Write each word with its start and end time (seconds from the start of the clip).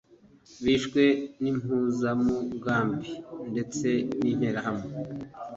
bishwe 0.63 1.03
n’impuzamugambi 1.41 3.11
ndetse 3.51 3.87
n’interahamwe 4.21 4.87